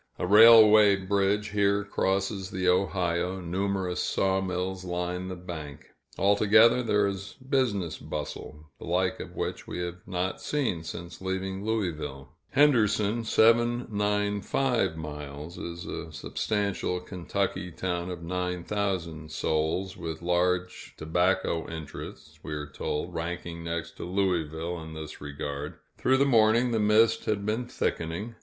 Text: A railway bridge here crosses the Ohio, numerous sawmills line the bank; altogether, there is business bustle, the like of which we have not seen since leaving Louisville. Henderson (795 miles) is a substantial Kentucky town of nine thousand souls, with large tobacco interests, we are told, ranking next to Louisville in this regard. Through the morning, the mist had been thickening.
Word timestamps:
A 0.17 0.25
railway 0.25 0.95
bridge 0.95 1.49
here 1.49 1.83
crosses 1.83 2.49
the 2.49 2.67
Ohio, 2.67 3.39
numerous 3.39 4.01
sawmills 4.01 4.83
line 4.83 5.27
the 5.27 5.35
bank; 5.35 5.91
altogether, 6.17 6.81
there 6.81 7.05
is 7.05 7.33
business 7.35 7.99
bustle, 7.99 8.71
the 8.79 8.85
like 8.85 9.19
of 9.19 9.35
which 9.35 9.67
we 9.67 9.77
have 9.81 9.99
not 10.07 10.41
seen 10.41 10.81
since 10.83 11.21
leaving 11.21 11.63
Louisville. 11.63 12.29
Henderson 12.49 13.23
(795 13.23 14.97
miles) 14.97 15.59
is 15.59 15.85
a 15.85 16.11
substantial 16.11 16.99
Kentucky 16.99 17.69
town 17.69 18.09
of 18.09 18.23
nine 18.23 18.63
thousand 18.63 19.31
souls, 19.31 19.95
with 19.95 20.23
large 20.23 20.95
tobacco 20.97 21.69
interests, 21.69 22.39
we 22.41 22.53
are 22.55 22.65
told, 22.65 23.13
ranking 23.13 23.63
next 23.63 23.97
to 23.97 24.03
Louisville 24.05 24.81
in 24.81 24.95
this 24.95 25.21
regard. 25.21 25.75
Through 25.99 26.17
the 26.17 26.25
morning, 26.25 26.71
the 26.71 26.79
mist 26.79 27.25
had 27.25 27.45
been 27.45 27.67
thickening. 27.67 28.33